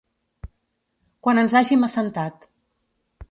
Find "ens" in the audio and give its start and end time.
1.43-1.57